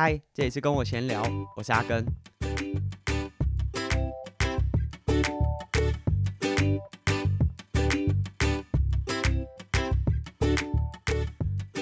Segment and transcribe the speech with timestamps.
[0.00, 1.20] 嗨，这里是跟我闲聊，
[1.56, 2.06] 我是阿根。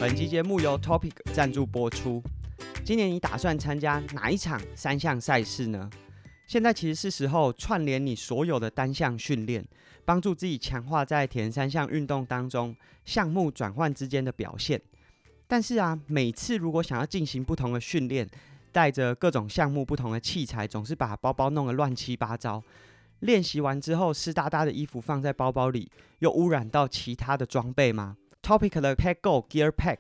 [0.01, 2.23] 本期节目由 Topic 赞助播出。
[2.83, 5.91] 今年你打算参加哪一场三项赛事呢？
[6.47, 9.63] 现在其实是时候串联你所有的单项训练，
[10.07, 14.81] 帮助自己强化在铁人三项运动当中项目转换之间的表现。
[15.47, 18.29] 但是啊，每次如果想要进行不同的训练，
[18.73, 22.63] 带着各种项目不同的器材，总是把包包弄得乱七八糟。
[23.21, 29.99] 练习完之后，湿哒哒的衣服放在包包里，又污染到其他的装备吗？Topic 的 PackGo Gear Pack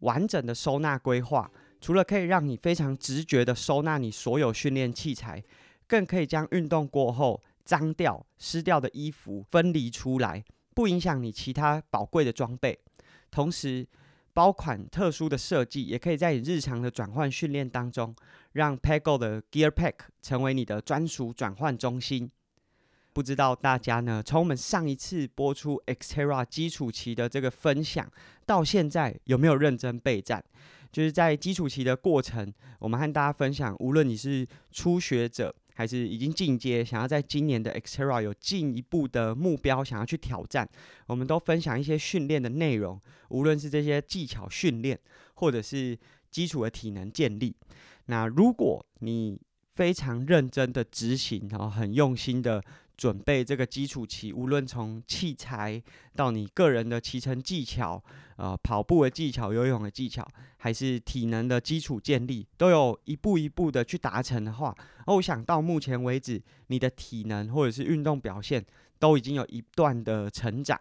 [0.00, 1.50] 完整的收纳规划，
[1.80, 5.42] 除了可以让你非常直觉的收纳你所有训练器材。
[5.88, 10.42] 更可以将运动过后脏掉、湿掉的衣服分离出来，
[10.74, 12.76] 不影响你其他宝贵的装备。
[13.30, 13.86] 同时，
[14.36, 18.14] 包款特殊的设计也可以在你日常的转换训练当中，
[18.52, 22.30] 让 PackGo 的 Gear Pack 成为你的专属转换中心。
[23.14, 28.12] 不知道大家呢，从我们上一次播出 Xterra 基础期的这个分享
[28.44, 30.44] 到现在，有没有认真备战？
[30.92, 40.68] 就是在基础期的过程，我们和大家分享，无论你是初学者，还是已经进阶，想要在今年的 Xterra 有进一步的目标，想要去挑战，
[41.06, 44.98] 我们都分享一些训练的内容，无论是这些技巧训练，
[45.34, 45.96] 或者是
[46.30, 47.54] 基础的体能建立。
[48.06, 49.40] 那如果你
[49.74, 52.64] 非常认真的执行，然后很用心的。
[52.96, 55.82] 准备这个基础期，无论从器材
[56.14, 58.02] 到你个人的骑乘技巧，
[58.36, 64.74] 呃，跑步的技巧、游泳的技巧，还是体能的基础建立，都有一步一步的去达成的话，
[65.06, 68.64] 我想到目前为止，你的体能或者是运动表现
[68.98, 70.80] 都已经有一段的成长。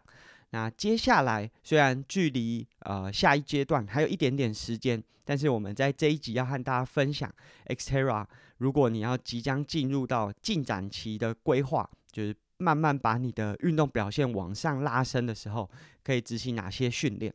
[0.51, 7.29] 那接下来虽然距离呃下一阶段还有一点点时间，但是我们在这一集要和大家分享
[7.65, 8.25] Xterra，
[8.59, 11.89] 如果你要即将进入到进展期的规划。
[12.15, 15.69] 就是慢慢把你的运动表现往上拉升的时候，
[16.01, 17.33] 可以执行哪些训练？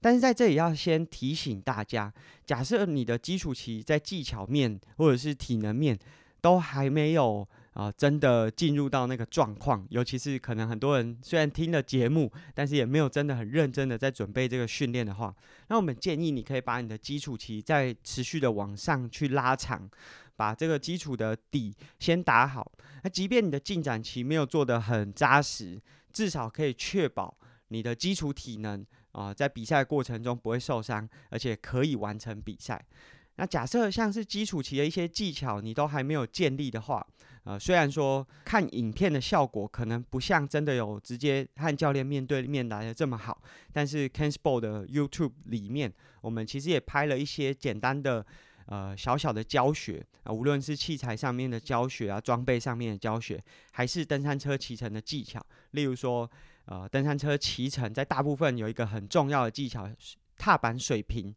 [0.00, 2.12] 但是在这里要先提醒大家，
[2.46, 5.98] 假设你的基础期在技巧面或者是体能面
[6.40, 15.34] 都还没有啊、真的进入到那个状况，尤其是可能很多人虽然听了节目，但是也没有真的很认真的在准备这个训练的话，
[15.68, 19.88] 那我们建议你可以把你的基础期再持续的往上去拉长。
[20.40, 25.78] 把这个基础的底先打好，那即便你的进展期没有做得很扎实，
[26.14, 27.36] 至少可以确保
[27.68, 32.82] 你的基础体能啊、在比赛过程中不会受伤，而且可以完成比赛。
[33.36, 37.06] 那假设像是基础期的一些技巧你都还没有建立的话，
[37.44, 43.42] 呃，虽然说看影片的效果可能不像真的有直接和教练面对面来的这么好，
[43.74, 48.24] 但是 Ken Sport 的 YouTube 里面，我们其实也拍了一些简单的。
[48.70, 53.42] 呃，小小的教学啊，无论是器材上面的教学啊，装备上面的教学，
[53.72, 56.30] 还是登山车骑乘的技巧，例如说，
[56.66, 59.90] 呃，登山车骑乘在大部分有一个很重要的技巧，
[60.38, 61.34] 踏板水平。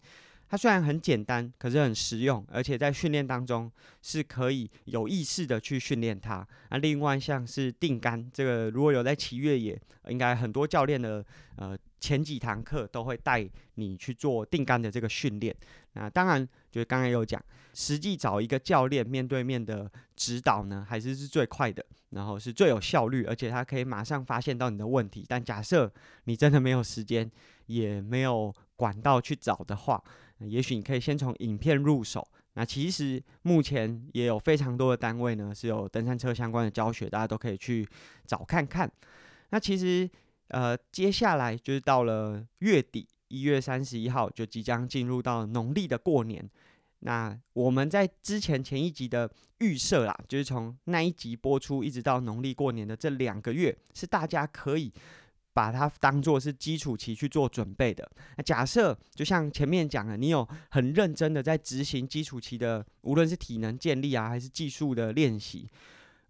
[0.48, 3.72] 它虽然很简单，可是很实用，而且在训练当中
[4.04, 6.48] 是可以有意识的去训练它。
[6.70, 15.56] 那另外像是定杆，这个如果有在骑越野，应该很多教练的呃前几堂课都会带你去做定杆的这个训练。
[15.94, 17.42] 那当然，就是刚才有讲，
[17.74, 25.24] 实际找一个教练面对面的指导呢，还是是最快的，然后是最有效率，而且他可以马上发现到你的问题。
[25.26, 25.90] 但假设
[26.26, 27.32] 你真的没有时间，
[27.68, 30.04] 也没有管道去找的话，
[30.40, 32.28] 也许你可以先从影片入手。
[32.56, 37.88] 那其实目前也有非常多的单位呢，是有登山车相关的教学，大家都可以去
[38.26, 38.92] 找看看。
[39.52, 40.10] 那其实
[40.54, 46.50] 呃，接下来就是到了月底，一月三十一号就即将进入到农历的过年。
[47.00, 54.94] 那我们在之前前一集的预设啦，就是从那一集播出一直到农历过年的这两个月，是大家可以。
[55.56, 58.12] 把它当做是基础期去做准备的。
[58.38, 65.70] 那假设就像前面讲的，你有很认真的在执行基础期的，无论是体能建立啊，还是技术的练习。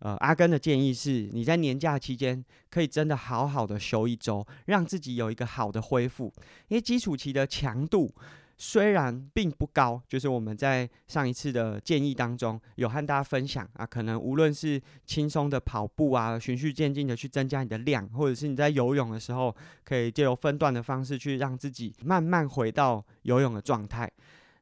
[0.04, 6.26] 呃，阿根的建议是，你在年假期间可以真的好好的休一周，让自己有一个好的恢复，
[6.68, 8.14] 因为基础期的强度。
[8.56, 19.54] 虽然并不高，就是我们在上一次的建议当中有和大家分享啊，可能无论是轻松的跑步啊，循序渐进的去增加你的量，或者是你在游泳的时候，
[19.84, 24.10] 可以借由分段的方式去让自己慢慢回到游泳的状态。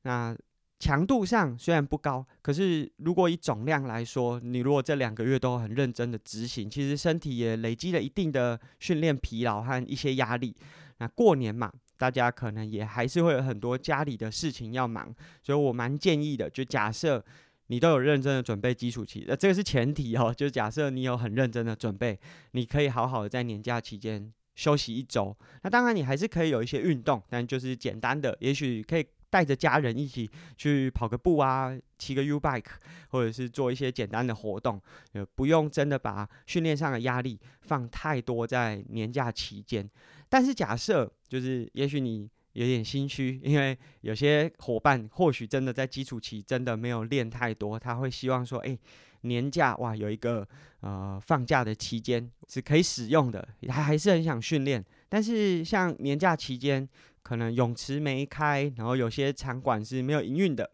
[0.03, 0.35] 那
[0.81, 10.55] 强度上虽然不高，可是如果以总量来说，你如果这两个月都很认真的执行，其实身体也累积了一定的训练疲劳和一些压力。
[10.97, 11.71] 那过年嘛。
[12.01, 15.13] 大家可能也还是会有很多家里的事情要忙，
[15.43, 17.23] 所以我蛮建议的，就假设
[17.67, 22.19] 你都有认真的准备基础期，呃，这个是前提哦，就假设你有很认真的准备，
[22.53, 25.37] 你可以好好的在年假期间休息一周。
[25.61, 29.05] 那当然你还是可以有一些运动，但就是简单的，也许可以。
[29.31, 32.65] 带着家人一起去跑个步啊，骑个 U bike，
[33.07, 34.79] 或者是做一些简单的活动，
[35.13, 39.89] 呃，不用真的把训练上的压力放太多在年假期间。
[40.29, 48.77] 但是假设就是，也许你有点心虚，因为有些伙伴或许真的在基础期真的没有练太多，他会希望说，哎，
[49.21, 50.47] 年假哇有一个
[50.81, 54.83] 呃放假的期间是可以使用的，他还是很想训练。
[55.09, 56.87] 但是像年假期间，
[57.31, 60.69] 可能泳池没开，然后有些场馆是没有营运的。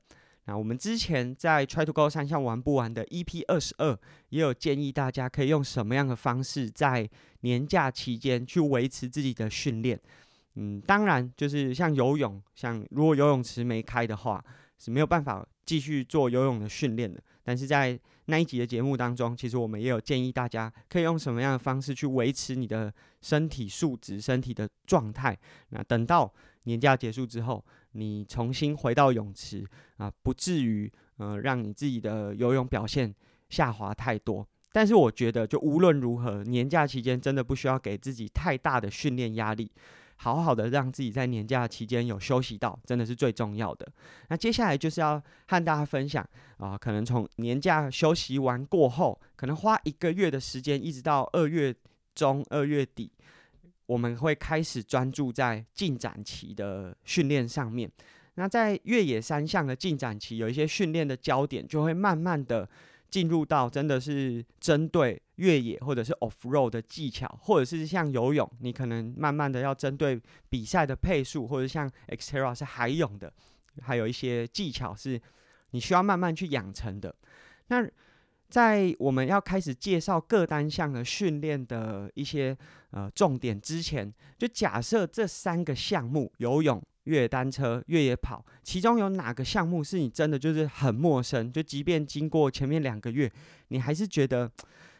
[0.45, 3.95] 那我们之前在 Try to Go 三项玩不完的 EP 二十二，
[4.29, 7.07] 也有建议大家可以用什么样的方式在
[7.41, 10.01] 年假期间去维持自己的训练。
[10.55, 14.43] 嗯，当然就是像游泳，像如果游泳池没开的话，
[14.79, 17.21] 是没有办法继续做游泳的训练的。
[17.43, 25.37] 但是在那一集的节目当中，其实我们也有建议大家可以用什么样的方式去维持你的身体素质、身体的状态。
[25.69, 26.31] 那等到
[26.65, 27.63] 年假结束之后，
[27.93, 29.65] 你重新回到泳池
[29.95, 33.15] 啊，不至于呃让你自己的游泳表现
[33.49, 34.45] 下滑太多。
[34.73, 39.71] 但是我觉得，就无论如何，年假期间真的不需要给自己太大的训练压力。
[40.17, 43.87] 好好的让自己在年假期间有休息到，真的是最重要的。
[44.29, 46.27] 那接下来就是要和大家分享
[46.57, 51.73] 啊、可能从年假休息完过后，可能花一个月的时间，一直到二月
[52.13, 53.11] 中、二月底，
[53.85, 57.89] 我们会开始专注在进展期的训练上面。
[58.35, 62.67] 那在越野三项的进展期，有一些训练的焦点就会慢慢的。
[63.09, 73.31] 进入到真的是针对越野或者是 off road 的技巧，或者是像游泳，你可能慢慢的要针对比赛的配速，或者像 Xterra 是海泳的，
[73.81, 75.21] 还有一些技巧是
[75.71, 77.15] 你需要慢慢去养成的。
[77.67, 77.87] 那
[78.49, 82.57] 在我们要开始介绍各单项的训练的一些
[82.91, 86.81] 呃重点之前，就假设这三个项目游泳。
[87.07, 91.51] 越野单车、越野跑，其中有哪个项目是你真的就是很陌生？
[91.51, 93.31] 就即便经过前面两个月，
[93.69, 94.51] 你还是觉得，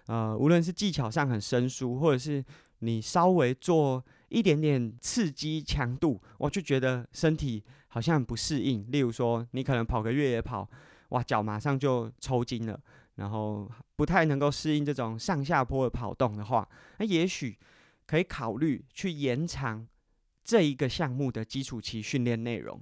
[0.08, 2.44] 呃，无论是技巧上很生疏，或者是
[2.80, 8.90] 你稍微做一点点刺激强度，我就觉得身体好像很不适应。
[8.90, 10.68] 例如说，你可能跑个越野跑，
[11.10, 12.80] 哇，脚马上就抽筋了，
[13.16, 16.68] 然后不太能够适应这种上下坡的跑动的话，
[17.00, 17.58] 那也许
[18.06, 19.86] 可以考虑去延长。
[20.48, 22.82] 这一个项目的基础期训练内容，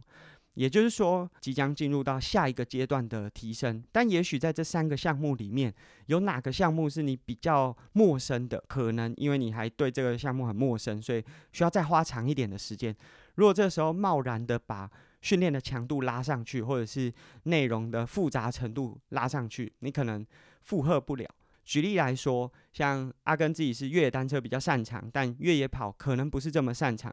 [0.53, 3.83] 也就是说，即将进入到下一个阶段的提升。
[3.91, 5.73] 但也许在这三个项目里面，
[6.05, 8.63] 有哪个项目是你比较陌生的？
[8.67, 11.23] 可能因为你还对这个项目很陌生，所以
[11.53, 12.95] 需要再花长一点的时间。
[13.33, 14.87] 如果这时候贸然的把
[15.21, 17.11] 训练的强度拉上去，或者是
[17.45, 20.23] 内容的复杂程度拉上去，你可能
[20.61, 21.27] 负荷不了。
[21.65, 27.11] 举例来说，像阿根自己是越野单车比较擅长，但越野跑可能不是这么擅长。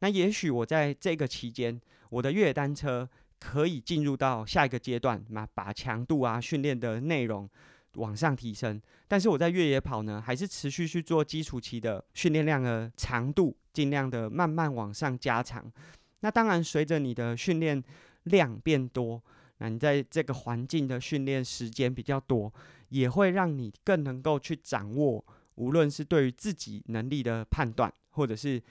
[0.00, 3.08] 那也许我在这个期间，我的越野单车
[3.38, 7.48] 可以进入到下一个阶段，那把强度啊、训练的内容
[7.94, 8.80] 往上提升。
[9.06, 15.70] 但是我在越野跑呢，还是持续去做基础期的训练量的长度，尽量的慢慢往上加长。
[16.20, 17.82] 那当然，随着你的训练
[18.24, 19.22] 量变多，
[19.58, 22.52] 那你在这个环境的训练时间比较多，
[22.88, 25.24] 也会让你更能够去掌握，
[25.56, 28.62] 无论是对于自己能力的判断，或者是。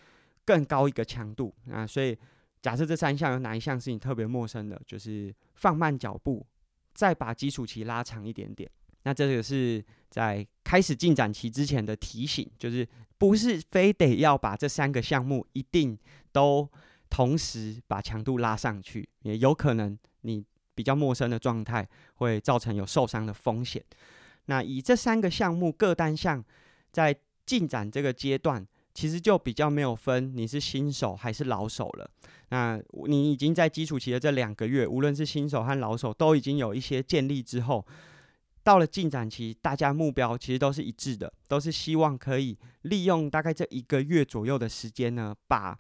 [0.50, 2.18] 更高一个强度啊，所以
[2.60, 6.44] 假设这三项有哪一项是你特别陌生的，就是放慢脚步，
[6.96, 8.68] 再把基础期拉长一点点。
[9.04, 12.88] 那这个是在开始进展期之前的提醒，就是
[13.20, 15.96] 不是非得要把这三个项目一定
[16.32, 16.68] 都
[17.12, 23.86] 同时把强度拉上去，也有可能你比较陌生的状态会造成有受伤的风险。
[24.46, 26.44] 那以这三个项目各单项
[26.92, 27.16] 在
[27.46, 28.68] 进展这个阶段。
[29.00, 32.12] 其实就比较没有分你是新手还是老手了。
[32.50, 32.78] 那
[33.08, 37.88] 你已经在基础期的这两个月，无论是新手和老手，都已经有一些建立之后，
[38.62, 45.80] 到了进展期，大家目标其实都是一致的，都是希望可以利用大概这一个月左右的时间呢，把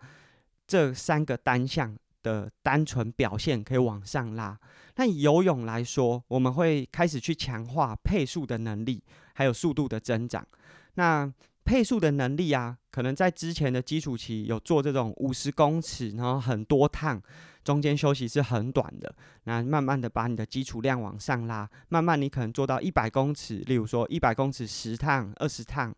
[0.65, 4.57] 这三个单项的单纯表现可以往上拉。
[4.95, 10.47] 那以游泳来说，我们会开始去强化配速的能力，还有速度的增长。
[10.93, 11.29] 那
[11.69, 17.21] 配速的能力啊，可能在之前的基础期有做这种五十公尺，然后很多趟，
[17.63, 19.13] 中间休息是很短的。
[19.43, 25.93] 那慢慢的把你的基础量往上拉，慢慢你可能做到一百公尺，例如说一百公尺十趟、二十趟，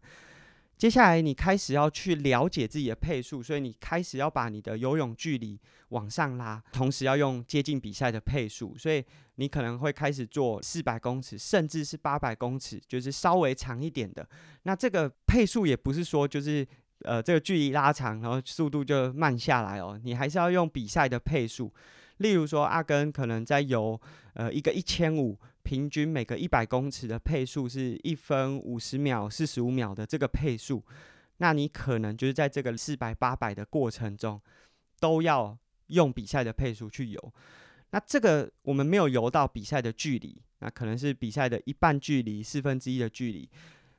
[0.82, 14.28] 接下来你开始要去了解自己的配速，所以你开始要把你的游泳距离往上拉，同时要用接近比赛的配速，所以你可能会开始做四百公尺，甚至是八百公尺，就是稍微长一点的。
[14.64, 16.68] 那这个配速也不是说就是
[17.04, 21.72] 呃这个距离拉长，然后速度就慢下来哦，你还是要用比赛的配速。
[22.18, 24.00] 例如说，阿根可能在游
[24.34, 30.84] 呃一个一千五，平均每个一百公尺的配速是一分五十秒、四十五秒的这个配速，
[31.38, 34.42] 那你可能就是在这个四百、八百的过程中，
[35.00, 37.34] 都要用比赛的配速去游。
[37.92, 43.50] 那这个我们没有游到比赛的距离，那可能是比赛的一半距离、四分之一的距离。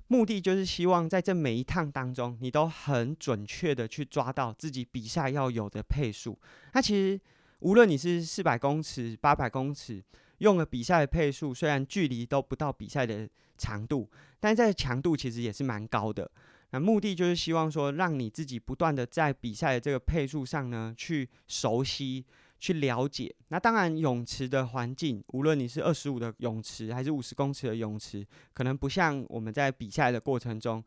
[0.08, 6.38] 目的就是希望在这每一趟当中，你都很准确的去抓到自己比赛要有的配速。
[6.72, 7.20] 那其实。
[7.62, 10.02] 无论你是四百公尺、八百公尺，
[10.42, 16.30] 用了比赛的配速，虽然距离都不到比赛的长度，但在强度其实也是蛮高的。
[16.70, 22.24] 那目的就是希望说，让你自己不断的在比赛的这个配速上呢，去熟悉、
[22.58, 23.34] 去了解。
[23.48, 30.82] 那当然，泳池的环境，无论你是二十五的泳池还是五十公尺的泳池，可能不像我们在比赛的过程中，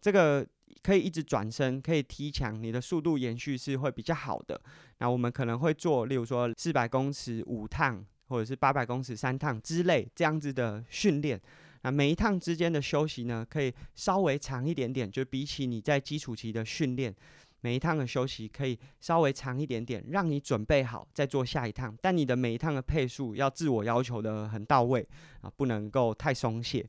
[0.00, 0.46] 这个。
[0.82, 4.60] 可以一直转身，可以踢墙，你的速度延续是会比较好的。
[4.98, 8.04] 那我们可能会做，例如说四百公尺五趟，
[8.34, 11.40] 或者是八百公尺三趟之类这样子的训练。
[11.82, 17.14] 那每一趟之间的休息呢，可以稍微长一点点，就比起你在基础期的训练，
[17.60, 21.96] 每一趟的休息可以稍微长一点点，让你准备好再做下一趟。
[22.02, 25.06] 但你的每一趟的配速要自我要求的很到位
[25.42, 26.84] 啊，不能够太松懈。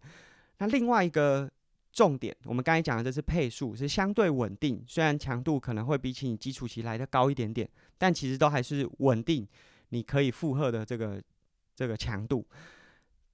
[0.57, 1.47] 那另外一个。
[1.95, 4.83] 重点，我们刚才讲的这是配速，是相对稳定。
[4.85, 7.65] 虽然强度可能会比起你基础期来的高一点点，
[7.97, 9.47] 但其实都还是稳定，
[9.91, 11.23] 你可以负荷的这个
[11.75, 12.47] 这个强度。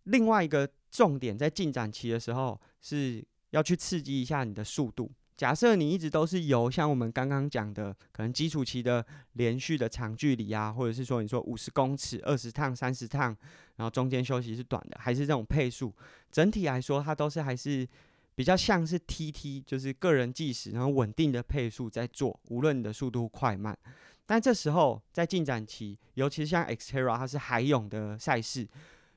[0.06, 5.12] 另外一个重点，在进展期的时候，是要去刺激一下你的速度。
[5.38, 13.36] 假设你一直都是由像我们刚刚讲的，可能基础期的连续的长距离啊，或者是说你说五十公尺、二十趟、三十趟，
[13.76, 15.94] 然后中间休息是短的，还是这种配速，
[16.32, 17.88] 整体来说它都是还是。
[18.34, 23.78] 比较像是 TT，就是个人计时，然后稳定的配速在做，无论你的速度快慢。
[24.26, 28.68] 但这时候在进展期，尤其是像 Xterra，它是海泳的赛事，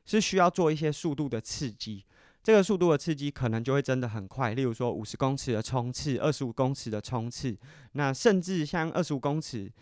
[0.04, 2.04] 是需要做一些速度的刺激。
[2.42, 7.56] 这个速度的刺激可能就会真的很快，例如说五十公尺的冲刺，二十五公尺的冲刺，
[7.92, 9.72] 那甚至像二十五公尺。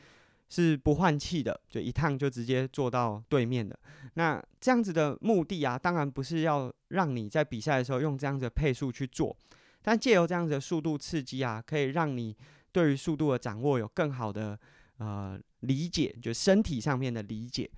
[0.55, 3.75] 是不换气的，就一趟就直接做到对面的。
[4.17, 9.35] 那这样子的目的啊，当然不是要让你在比赛的时候用这样子的配速去做，
[9.81, 12.37] 但借由这样子的速度刺激啊，可以让你
[12.71, 14.59] 对于速度的掌握有更好的
[15.03, 17.69] 呃理解，就身体上面的理解。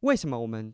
[0.00, 0.72] 为什么我们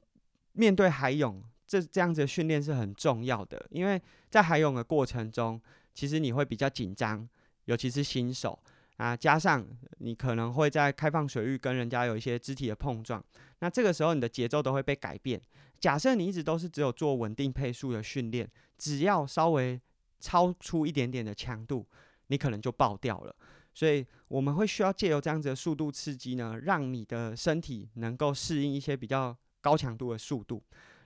[0.54, 3.64] 面对海泳这这样子的训练是很重要的？
[3.70, 5.60] 因为在海泳的过程中，
[5.94, 7.28] 其实你会比较紧张，
[7.66, 8.58] 尤其是新手。
[8.98, 9.66] 啊，加上
[9.98, 13.24] 你可能会在开放水域跟人家有一些肢体的碰撞，
[13.58, 15.40] 那这个时候你的节奏都会被改变。
[15.80, 19.80] 假设你一直都是只有做稳定配速的训练，只要稍微
[20.20, 21.84] 超出一点点的强度，
[22.28, 23.34] 你可能就爆掉了。
[23.74, 30.62] 所以我们会需要借由这样子的速度刺激呢，让你的身体能够适应一些比较高强度的速度。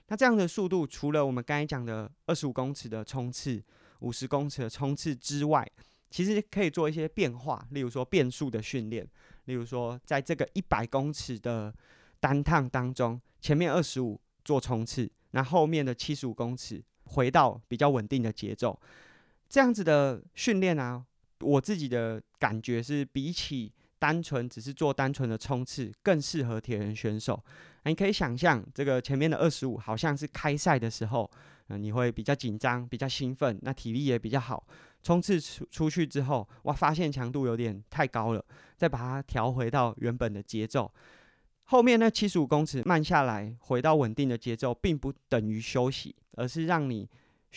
[0.07, 3.61] 那这样的速度，除了我们刚才讲的二十五公尺的冲刺、
[3.99, 5.69] 五十公尺的冲刺之外，
[6.09, 9.05] 其实可以做一些变化，例如说变速的训练，
[9.43, 11.75] 例如说在这个一百公尺的
[12.21, 18.79] 单趟当中，前面二十五做冲刺，那后面的七十五公尺回到比较稳定的节奏，
[19.49, 21.05] 这样子的训练啊，
[21.41, 27.43] 我自己的感觉是比起单纯只是做单纯的冲刺，更适合铁人选手。
[27.85, 31.29] 你可以想象，这个前面的二十五好像是开赛的时候，
[31.69, 34.67] 嗯，你会比较紧张、比较兴奋，那体力也比较好。
[35.03, 38.43] 冲刺出出去之后，哇，发现强度有点太高了，
[38.75, 40.91] 再把它调回到原本的节奏。
[41.65, 47.07] 后面那，七十五公尺慢下来，回到稳定的节奏，并不等于休息，而是让你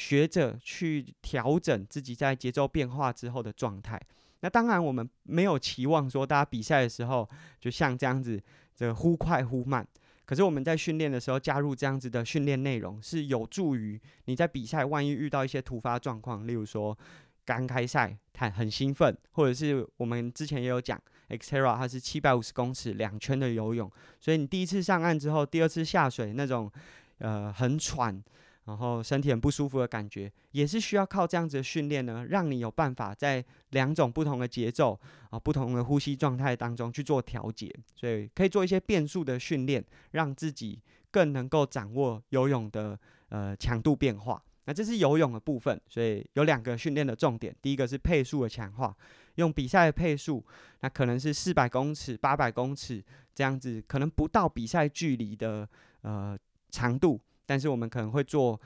[0.01, 4.01] 学着去调整自己在节奏变化之后的状态。
[4.41, 7.29] 那当然，我们没有期望说大家比赛的时候
[7.61, 8.43] 就像这样子，
[8.75, 9.87] 这忽快忽慢。
[10.25, 16.97] 可是我们在训练的时候加入这样子的训练内容，是有助于你在比赛万一遇到一些突发状况，例如说。
[17.43, 20.97] 刚开赛，他很兴奋，或者是我们之前也有讲
[21.31, 23.91] ，Xterra 它是七百五十公尺两圈的游泳，
[24.21, 26.71] 所以你第一次上岸之后，第二次下水那种
[27.19, 28.23] 呃很喘，
[28.71, 34.97] 然后身体很不舒服的感觉，也是需要靠这样子的训练呢，让你有办法在两种不同的节奏
[35.31, 42.97] 啊、不同的呼吸状态当中去做调节，所以可以做一些变速的训练，让自己更能够掌握游泳的
[43.31, 44.41] 呃强度变化。
[44.67, 48.97] 那这是游泳的部分，所以有两个训练的重点，第一个是配速的强化，
[49.35, 50.47] 用比赛的配速，
[50.83, 53.03] 那可能是四百公尺、八百公尺
[53.35, 55.69] 这样子，可能不到比赛距离的
[56.03, 58.61] 呃长度，但是我们可能会做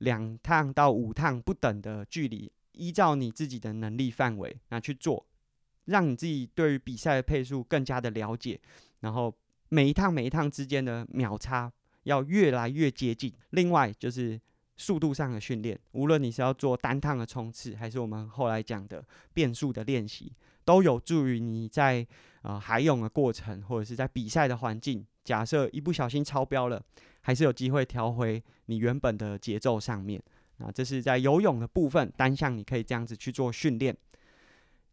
[0.00, 5.24] 两趟到五趟不等的距离，依照你自己的能力范围那去做，
[5.86, 8.60] 让你自己对于比赛的配速更加的了解，
[9.00, 9.34] 然后
[9.70, 11.72] 每一趟每一趟之间的秒差。
[12.02, 13.32] 要越来越接近。
[13.50, 14.40] 另外就是
[14.76, 20.32] 速度上的训练，无论你是要做单趟的冲刺，还是我们后来讲的变速的练习，
[20.64, 22.06] 都有助于你在
[22.42, 26.80] 呃海泳的过程，或者是在比赛的环境，假设一不小心超标了，
[27.26, 30.22] 还是有机会调回你原本的节奏上面。
[30.58, 33.96] 那这是在游泳的部分，单项你可以这样子去做训练。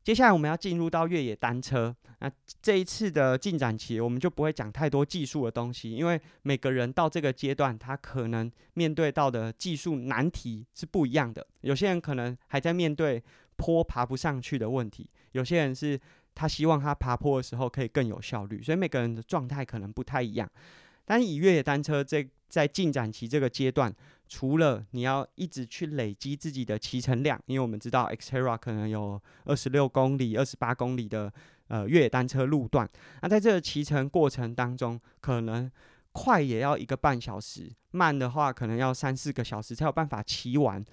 [0.03, 1.95] 接下来我们要进入到越野单车。
[2.21, 11.45] 那这一次的进展期，我们就不会讲太多技术的东西，因为每个人到这个阶段，他可能面对到的技术难题是不一样的。
[11.61, 13.21] 有些人可能还在面对
[13.57, 15.99] 坡爬不上去的问题，有些人是
[16.33, 20.49] 他希望他爬坡的时候可以更有效率，所以每个人的状态可能不太一样。
[21.05, 23.93] 但以越野单车这在进展期这个阶段，
[24.27, 31.31] 除了你要一直去累积自己的骑乘量，因为我们知道 Xterra 可能有二十六公里、二十八公里的
[31.67, 32.89] 呃越野单车路段，
[33.21, 35.69] 那在这个骑乘过程当中，可能
[36.11, 40.83] 快也要一个半小时，慢的话可能要三四个小时才有办法骑完。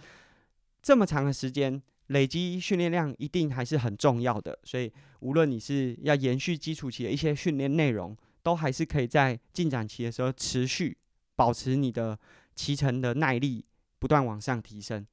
[0.83, 4.59] 这么长的时间，累积训练量一定还是很重要的。
[4.65, 4.91] 所以，
[5.21, 10.97] 无论你是要延续基础期的一些训练内容，都还是可以在进展期的时候持续
[11.37, 12.19] 保持你的
[12.55, 13.65] 骑乘的耐力
[13.99, 15.07] 不断往上提升。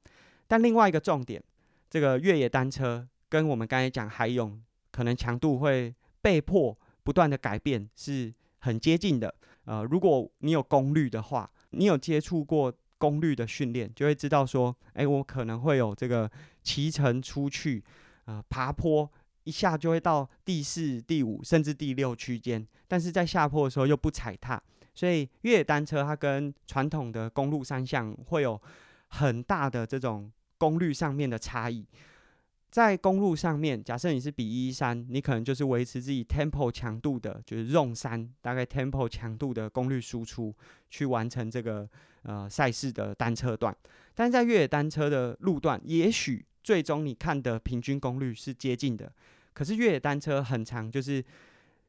[0.46, 1.42] 但另外一个重点，
[1.90, 9.34] 这个越野单车跟我们刚才讲海泳可能强度会被迫不断的改变，是很接近的。
[9.64, 16.30] 呃，如果你有功率的话，你有接触过功率的训练，就会知道说，哎，我可能会有这个
[16.62, 17.84] 骑乘出去，
[18.24, 19.10] 呃，爬坡。
[19.44, 24.62] 一下就会到第四、第五甚至第六区间，但是在下坡的时候又不踩踏，
[24.94, 28.60] 所以越野单车它跟传统的公路三项会有
[29.08, 31.86] 很大的这种功率上面的差异。
[32.70, 40.54] 在公路上面，假设你是比一三，你可能就是维持自己 tempo 强度的，就是 zone 三大概 tempo 强度的功率输出，
[40.90, 41.88] 去完成这个
[42.24, 43.74] 呃赛事的单车段。
[44.14, 49.12] 但是在越野单车的路段，也许最终你看的平均功率是接近的。
[49.52, 51.24] 可是越野单车很长，就是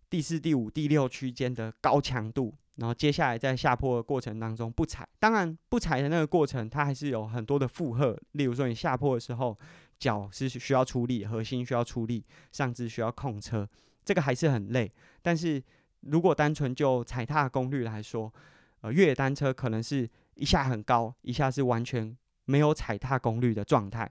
[0.09, 8.19] 第四、第五、第六区间的高强度，然后接下来在下坡的过程当中不踩，当然不踩的那个过程，它还是有很多的负荷。
[8.31, 9.55] 例如说，你下坡的时候，
[9.99, 13.69] 脚是需要出力，核心需要出力，上肢需要控车，
[14.03, 14.91] 这个还是很累。
[15.21, 15.61] 但是
[16.01, 18.33] 如果单纯就踩踏功率来说，
[18.81, 24.09] 呃，越野单车可能是一下很高，一下是完全没有踩踏功率的状态。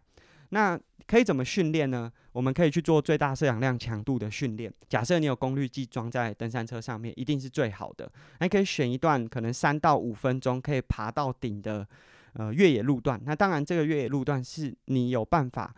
[0.51, 2.11] 那可以怎么训练呢？
[2.33, 4.73] 我们可以去做最大摄氧量强度的训练。
[4.89, 8.11] 假设你有功率计装在登山车上面，一定是最好的。
[8.39, 11.87] 还可以选一段可能三到五分钟可以爬到顶的
[12.35, 13.21] 呃越野路段。
[13.25, 15.75] 那当然，这个越野路段是你有办法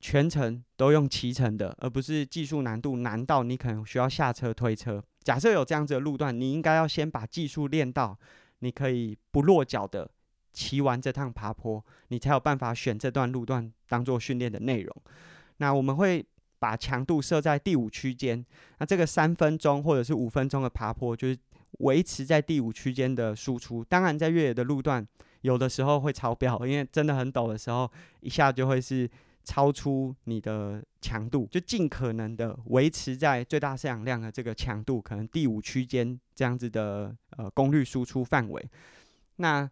[0.00, 5.02] 全程都用骑乘的，而不是技术难度难到你可能需要下车推车。
[5.24, 8.16] 假设有这样子的路段，你应该要先把技术练到
[8.60, 10.08] 你可以不落脚的。
[10.52, 14.96] 骑完这趟爬坡，你才有办法选这段路段当做训练的内容。
[15.58, 16.24] 那我们会
[16.58, 18.44] 把强度设在第五区间，
[18.78, 21.38] 那这个三分钟或者是五分钟的爬坡，就是
[21.78, 23.84] 维持在第五区间的输出。
[23.84, 25.06] 当然，在越野的路段，
[25.42, 29.08] 有的时候会超标，因为真的很陡的时候，一下就会是
[29.44, 38.68] 超出你的强度，就尽可能的维持在最大摄氧量的这个强度，可能第五区间这样子的呃功率输出范围。
[39.36, 39.68] 那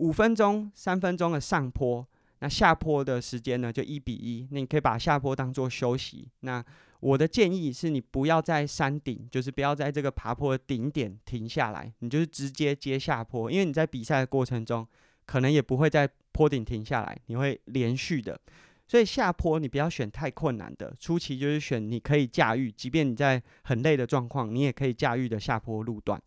[0.00, 2.06] 五分钟、三分钟的上坡，
[2.38, 4.48] 那下坡的时间呢，就一比一。
[4.50, 6.26] 那你可以把下坡当做休息。
[6.40, 6.64] 那
[7.00, 13.50] 我的建议是你不要在山顶，就是不要在这个爬坡的顶点停下来，你就是直接接下坡。
[13.50, 14.86] 因为你在比赛的过程中，
[15.26, 18.40] 可能也不会在坡顶停下来，你会连续的。
[18.88, 26.20] 所以下坡你不要选太困难的，初期就是选你可以驾驭，即便你在很累的状况，你也可以驾驭的下坡路段。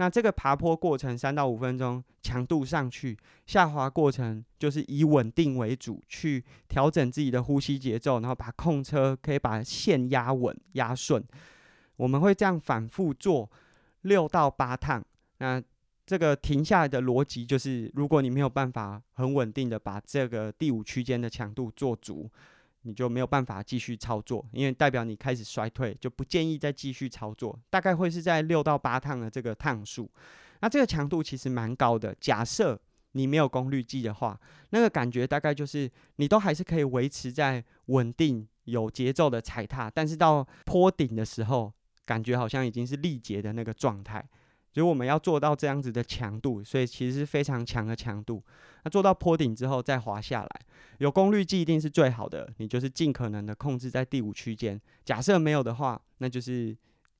[0.00, 3.14] 那这个爬坡过程三到五分钟，强度上去，
[3.46, 11.22] 下滑过程就是以稳定为主，去调整自己的呼吸节奏，然后把控车可以把线压稳、压顺。
[11.96, 13.50] 我们会这样反复做
[14.00, 15.04] 六到八趟。
[15.36, 15.62] 那
[16.06, 22.26] 这个停下来的逻辑就是，如果你没有办法很稳定的把这个第五区间的强度做足。
[22.82, 27.58] 你就没有办法继续操作，因为代表你开始衰退，就不建议再继续操作。
[27.68, 30.10] 大概会是在六到八趟的这个趟数，
[30.60, 32.14] 那这个强度其实蛮高的。
[32.20, 32.80] 假设
[33.12, 34.40] 你没有功率计的话，
[34.70, 41.72] 那个感觉大概就是你都还是可以维持在稳定有节奏的踩踏，但是到坡顶的时候，
[42.04, 44.26] 感觉好像已经是力竭的那个状态。
[44.72, 48.42] 所以我们要做到这样子的强度，所以其实是非常强的强度。
[48.84, 50.60] 那做到坡顶之后再滑下来，
[50.98, 54.80] 有功率计一定是最好的，你就是尽可能的控制在第五区间。
[55.04, 56.74] 假设没有的话，那就是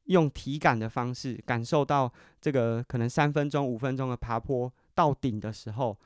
[0.04, 2.10] 用体感的方式感受到
[2.40, 5.96] 这个可能三分钟、五分钟的爬坡到顶的时候，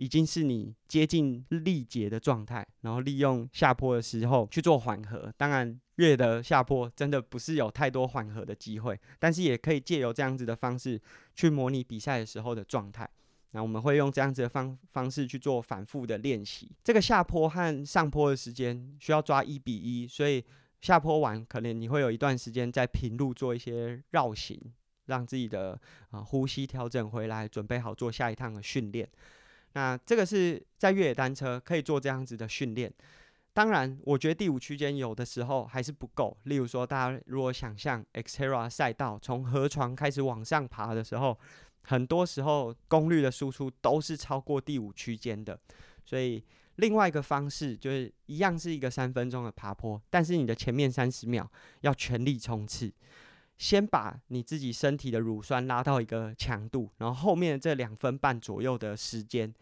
[0.00, 5.30] 已经是你接近力竭的状态，然后利用下坡的时候去做缓和。
[5.36, 10.98] 当然，越的下坡真的不是有太多缓和的机会，但是也可以借由这样子的方式
[11.34, 13.06] 去模拟比赛的时候的状态。
[13.50, 16.72] 那我们会用这样子的方方式去做反复的练习。
[16.82, 20.42] 这个下坡和上坡的时间需要抓一比一，所以
[20.80, 24.58] 下坡完可能你会有一段时间在平路做一些绕行，
[25.04, 25.78] 让自己的
[26.10, 29.06] 啊、呼吸调整回来，准备好做下一趟的训练。
[29.72, 32.92] 那这个是在越野单车可以做这样子的训练。
[33.52, 36.36] 当然，我觉得第五区间有的时候还是不够。
[36.44, 41.36] 例如说，大家如果想象 Xterra 赛道从河床开始往上爬的时候，
[41.82, 45.58] 很多时候功率的输出都是超过第五区间的。
[46.04, 46.42] 所以，
[46.76, 52.90] 另外一个方式就是一样是一个三分钟的爬坡，但是你的前面三十秒要全力冲刺。
[53.60, 59.52] 先把你自己身体的乳酸拉到一个强度，然后后面这两分半左右的时间，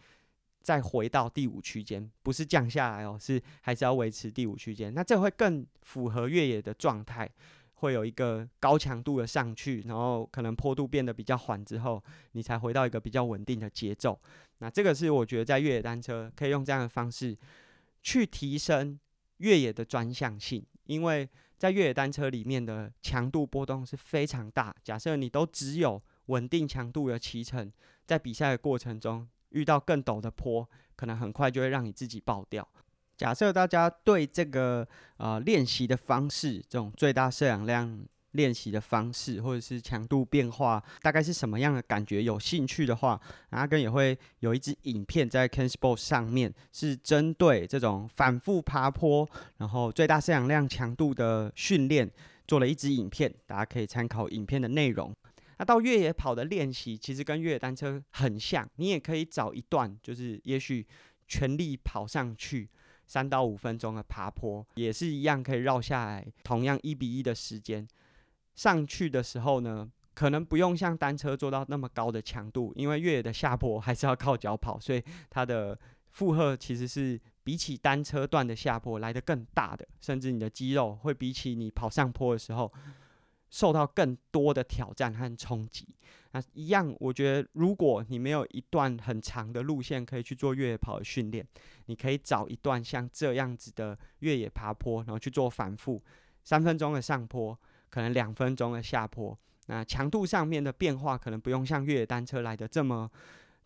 [0.62, 4.94] 再回到第五区间，不是降下来哦，是还是要维持第五区间。
[4.94, 7.28] 那这会更符合越野的状态，
[7.74, 12.00] 会有一个高强度的上去，然后可能坡度变得比较缓之后，
[12.32, 14.16] 你才回到一个比较稳定的节奏。
[14.58, 17.36] 那这个是我觉得在越野单车可以用这样的方式
[18.00, 18.96] 去提升
[19.38, 21.28] 越野的专项性，因为。
[21.58, 24.74] 在越野单车里面的强度波动是非常大。
[24.82, 27.70] 假设你都只有稳定强度的骑乘，
[28.06, 30.66] 在比赛的过程中遇到更陡的坡，
[30.96, 32.66] 可能很快就会让你自己爆掉。
[33.16, 38.06] 假设大家对这个呃练习的方式，这种最大摄氧量。
[38.32, 42.22] 练习的方式或者是强度变化大概是什么样的感觉？
[42.22, 52.10] 有兴趣的话，阿根也会有一支影片在 CanSport 上面，是针对这种反复爬坡，然后最大摄氧量强度的训练
[52.46, 55.14] 做了一支影片，大家可以参考影片的内容。
[55.58, 60.86] 那到越野跑的练习，其实跟越野单车很像，你也可以找一段，就是也许
[61.26, 62.68] 全力跑上去
[63.06, 67.88] 三到五分钟的爬坡，也是一样可以绕下来，同样一比一的时间。
[68.58, 75.78] 上去的时候呢，可能不用像单车做到那么高的强度，因为越野的下坡还是要靠脚跑，所以它的
[76.10, 82.72] 负荷其实是比起单车段的下坡来得更大的，甚至你的肌肉会比起你跑上坡的时候
[83.48, 85.86] 受到更多的挑战和冲击。
[86.32, 91.46] 那一样，我觉得如果你没有一段很长的路线可以去做越野跑的训练，
[91.86, 96.02] 你可以找一段像这样子的越野爬坡，然后去做反复
[96.42, 97.56] 三分钟的上坡。
[97.90, 103.10] 可能两分钟的下坡，那强度上面的变化可能不用像越野单车来的这么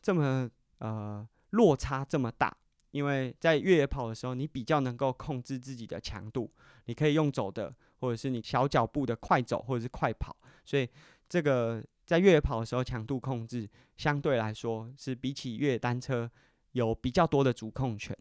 [0.01, 2.57] 这么呃落差这么大，
[2.91, 6.51] 因为在越野跑的时候，你比较能够控制自己的强度，
[6.87, 10.89] 你可以用走的，或者是你小脚步的快走或者是快跑，所以
[11.29, 16.31] 这个在越野跑的时候强度控制相对来说是比起越野单车
[16.73, 18.17] 有比较多的主控权。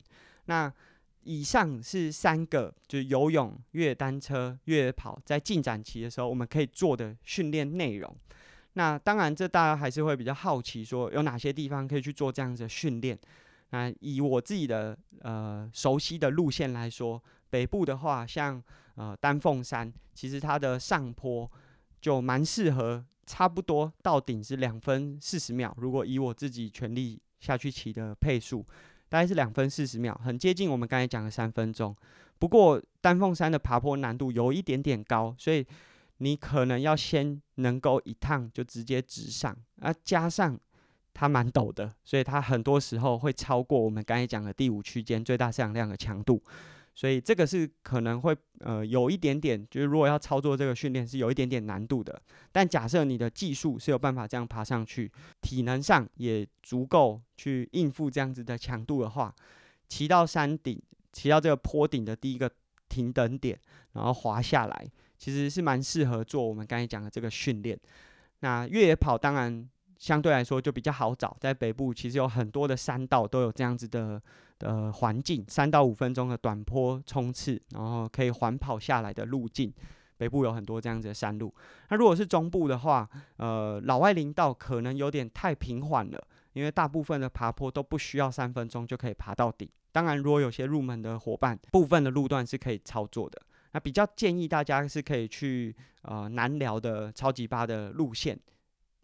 [0.46, 0.72] 那
[1.24, 8.16] 以上是三个，就是游泳、越野单车、越野跑，在进展期的时候，我们可以做的训练内容。
[8.74, 13.18] 那当然，这大家还是会比较好奇，说有哪些地方可以去做这样子的训练。
[13.70, 18.62] 那以我自己的呃熟悉的路线来说，北部的话，像
[18.96, 21.50] 呃丹凤山，其实它的上坡
[22.00, 25.76] 就蛮适合，差不多到顶是两分四十秒。
[25.78, 28.66] 如果以我自己全力下去骑的配速。
[29.12, 31.94] 大概是两分四十秒，很接近我们刚才讲的三分钟。
[32.40, 35.68] 不过丹凤山的爬坡难度有一点点高，所以
[36.20, 40.58] 你可能要先能够一趟就直接直上，啊，加上
[41.14, 46.42] 它蛮陡的，所以它很多时候会超过我们刚才讲的第五区间最大摄氧量的强度。
[46.94, 52.22] 所以这个是可能会呃有一点点，就是如果要操作这个训练是有一点点难度的。
[52.52, 59.34] 但假设你的技术是有办法这样爬上去，体能上也足够去应付这样子的强度的话，
[59.88, 62.52] 骑到山顶，骑到这个坡顶的第一个
[62.90, 63.60] 停等点，
[63.94, 67.80] 然后滑下来，其实是蛮适合做我们刚才讲的这个训练。
[68.42, 69.70] 那越野跑当然
[70.02, 74.22] 相对来说就比较好找，在北部其实有很多的山道都有这样子的。
[74.64, 79.74] 呃环境，三到五分钟的短坡冲刺，然后可以缓跑下来的路径，
[80.18, 81.52] 北部有很多这样子的山路。
[81.90, 89.68] 那如果是中部的话，呃，老外林道可能有点太平缓了，因为大部分的爬坡都不需要三分钟就可以爬到底。
[89.92, 93.42] 当然，如果有些入门的伙伴，部分的路段是可以操作的。
[93.72, 98.40] 那比较建议大家是可以去呃南寮的超级八的路线，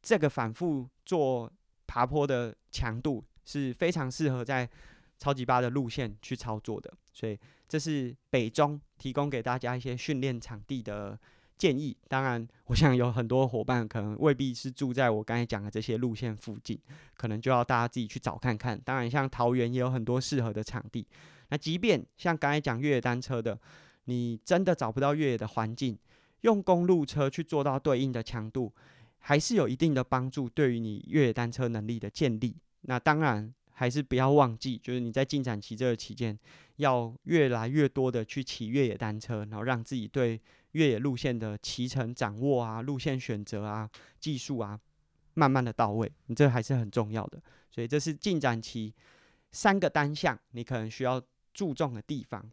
[0.07, 1.51] 这个反复做
[1.85, 4.69] 爬坡的强度是非常适合在
[5.19, 6.93] 超级八的路线去操作的。
[7.11, 11.19] 所以这是北中提供给大家一些训练场地的
[11.57, 11.97] 建议。
[12.07, 16.79] 当然，我想有很多伙伴可能未必是住在我刚才讲的这些路线附近，
[17.13, 18.79] 可能就要大家自己去找看看。
[18.79, 21.05] 当然，像桃园也有很多适合的场地。
[21.49, 23.59] 那即便像刚才讲越野单车的。
[24.09, 25.99] 你真的找不到越野的环境，
[26.43, 28.73] 用公路车去做到对应的强度，
[29.27, 32.55] 还是有一定的帮助，对于你越野单车能力的建立。
[32.83, 36.39] 那当然还是不要忘记，就是你在进展期这个期间，
[36.77, 40.39] 要越来越多的去骑越野单车，然后让自己对
[40.71, 44.79] 越野路线的骑乘掌握啊、路线选择啊、技术啊，
[45.33, 47.43] 慢慢的到位，你这还是很重要的。
[47.69, 48.95] 所以这是进展期
[49.51, 51.21] 三个单项，你可能需要
[51.53, 52.49] 注重的地方。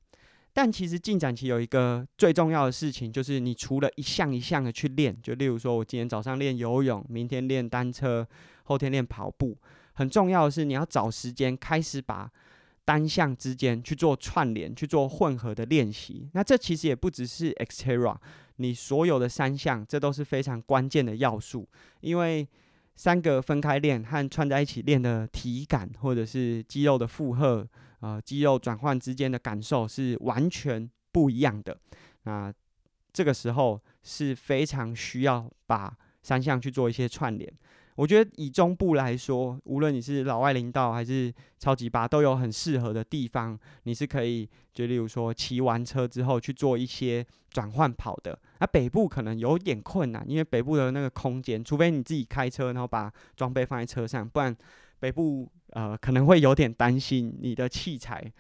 [0.54, 8.26] 但其实进展期有一个最重要的事情，就是你除了一项一项的去练，就例如说我今天早上练游泳，明天练单车，
[8.62, 9.58] 后天练跑步，
[9.94, 12.30] 很重要的是你要找时间开始把
[12.84, 16.28] 单项之间去做串联，去做混合的练习。
[16.34, 18.16] 那这其实也不只是 Xterra，
[18.56, 21.68] 你所有的三项，这都是非常关键的要素，
[22.00, 22.46] 因为
[22.96, 27.68] 三个分开练和串在一起练的体感或者是肌肉的负荷。
[28.00, 31.78] 呃，肌肉转换之间的感受是完全不一样的。
[32.24, 32.52] 那
[33.12, 37.50] 这个时候是非常需要把三项去做一些串联。
[37.96, 43.58] 我觉得以中部来说，无论你是老外领导还是超级八，都有很适合的地方。
[43.84, 48.38] 你是可以，就例如说骑完车之后去做一些转换跑的。
[48.58, 54.56] 那北部可能有点困难，因为北部的那个空间，除非你自己开车，然后把装备放在车上，不然
[54.98, 55.48] 北部。
[55.70, 58.32] 呃，可能会有点担心你的器材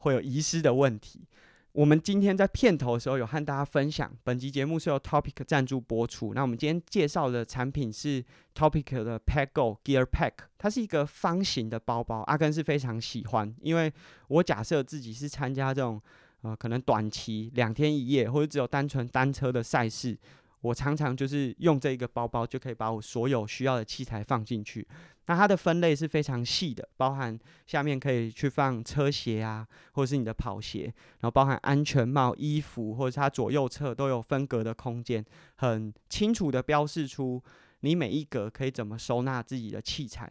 [0.00, 1.26] 会有遗失的问题。
[1.72, 6.34] 我们今天在片头的时候有和大家分享，本集节目是由 Topic 赞助播出。
[6.34, 8.22] 那我们今天介绍的产品是
[8.54, 13.90] Topic 的 PackGo Gear Pack，它是一个方形的包包，阿根是非常喜欢，因为
[14.28, 15.98] 我假设自己是参加这种
[16.42, 20.18] 呃可能短期两天一夜或者只有单纯单车的赛事，
[20.60, 24.86] 我常常就是用这一个包包就可以把我所有需要的器材放进去。
[25.26, 35.24] 那它的分类是非常细的，包含下面可以去放车鞋啊，或者是你的跑鞋，然后包含安全帽、衣服，或者是它左右侧都有分隔的空间，
[35.56, 37.42] 很清楚的标示出
[37.80, 40.30] 你每一格可以怎么收纳自己的器材。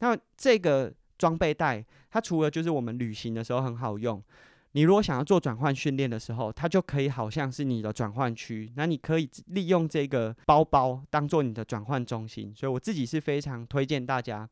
[0.00, 4.22] 那这个装备袋，它除了就是我们旅行的时候很好用。
[4.72, 12.52] 你如果想要做转换训练的时候，它就可以好像是你的转换区，那你可以利用这个包包当做你的转换中心。
[12.54, 14.48] 所以我自己是非常推荐大家，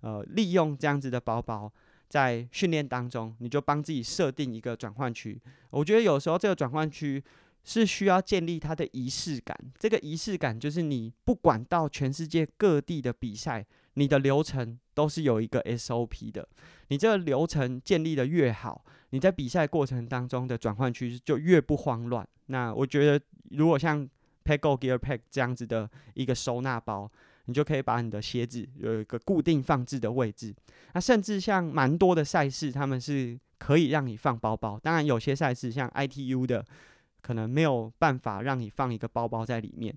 [0.00, 1.72] 呃，利用这样子的包包，
[2.08, 5.40] 在训练当中，你就帮自己设定一个转换区。
[5.70, 7.22] 我觉得有时候这个转换区
[7.64, 9.56] 是需要建立它的仪式感。
[9.78, 16.48] 这个仪式感就是你不管到全世界各地的比赛，你的流程都是有一个 SOP 的。
[16.88, 22.26] 你这个流程建立的越好，你在比赛过程当中的转换区就越不慌乱。
[22.46, 24.08] 那我觉得，如果像
[24.44, 27.10] PackGo Gear Pack 这样子的一个收纳包，
[27.46, 30.54] 你就可以把你的鞋子有一个固定放置的位置。
[30.94, 34.78] 那甚至像蛮多的赛事，他们是可以让你放包包。
[34.82, 36.64] 当然，有些赛事像 ITU 的，
[37.20, 39.96] 可能没有办法让你放一个包包在里面。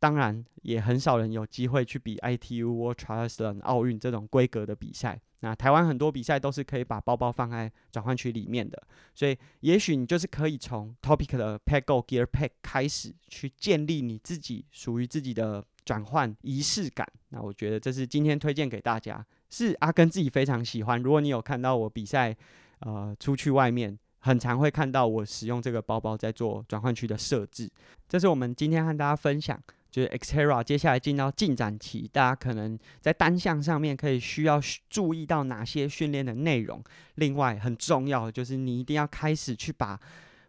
[0.00, 5.20] 当然，也很少人有机会去比 ITU World Triathlon 奥运这种规格的比赛。
[5.40, 8.80] 那台湾很多比赛都是可以把包包放在转换区里面的，
[9.14, 17.06] 所以也许你就是可以从 Topic 的 PackGo Gear Pack 开始去建立你自己属于自己的转换仪式感。
[17.28, 21.00] 那我觉得这是今天推荐给大家，是阿根自己非常喜欢。
[21.00, 22.36] 如果你有看到我比赛，
[22.80, 27.70] 呃，出去外面很常会看到我使用这个包包在做转换区的设置。
[28.08, 29.60] 这是我们今天和大家分享。
[29.98, 36.80] 就是 Xterra 接下来进到进展期，大家可能在单项上面可以需要注意到哪些训练的内容。
[37.16, 39.98] 另外很重要的就是你一定要开始去把，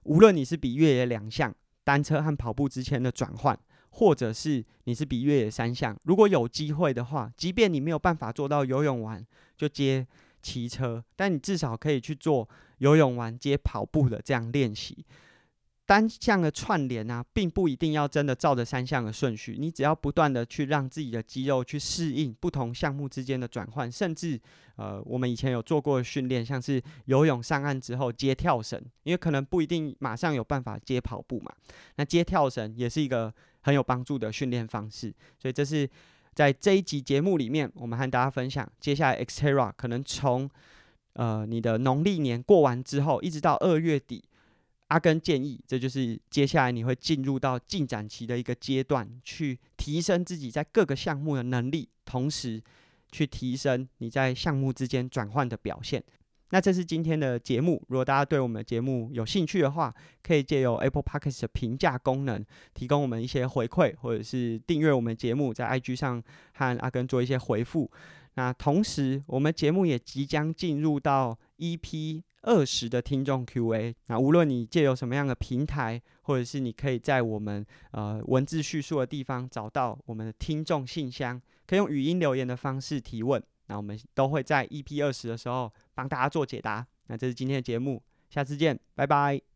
[0.03, 1.51] 无论你是比越野两项，
[1.83, 3.57] 单车和跑步之前的转换，
[3.89, 9.25] 或者是你是比越野三项，如果有机会的话，即便你没有办法做到游泳完
[9.57, 10.05] 就接
[10.43, 15.03] 骑车，但你至少可以去做游泳完接跑步的这样练习。
[15.89, 24.39] 单项的串联啊，并不一定要真的照着三项的顺序，你只要不断的去让自己的肌肉去适应不同项目之间的转换，甚至
[24.75, 31.51] 呃，我们以前有做过训练，像是游泳上岸之后接跳绳，因为可能不一定马上有办法接跑步嘛，
[31.95, 35.89] 那接跳绳也是一个很有帮助的训练方式，所以这是。
[36.35, 40.49] 在这一集节目里面，我们和大家分享，接下来 Xterra 可能从
[41.13, 44.23] 呃你的农历年过完之后，一直到二月底，
[44.89, 52.61] 阿根建议，这就是接下来你会进入到进展期的一个阶段，去提升自己在各个项目的能力，同时
[53.11, 56.03] 去提升你在项目之间转换的表现。
[56.51, 57.79] 那这是今天的节目。
[57.89, 66.23] 如果大家对我们的节目有兴趣的话，可以借由 Apple Podcast 的评价功能，提供我们一些回馈，或者是订阅我们节目，在 IG 上
[66.53, 67.91] 和阿根做一些回复。
[68.33, 73.95] 那同时，我们节目也即将进入到 EP 二十的听众 Q&A。
[74.07, 83.41] 那无论你借由什么样的平台，或者是你可以在我们呃文字叙述的地方找到我们的听众信箱，可以用语音留言的方式提问。
[83.67, 86.85] 那我们都会在 EP 二十的时候帮大家做解答。
[87.07, 89.48] 那这是今天的节目，下次见，拜拜。